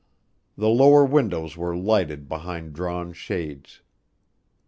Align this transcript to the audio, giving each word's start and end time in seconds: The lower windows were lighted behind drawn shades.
The 0.57 0.67
lower 0.67 1.05
windows 1.05 1.55
were 1.55 1.77
lighted 1.77 2.27
behind 2.27 2.73
drawn 2.73 3.13
shades. 3.13 3.81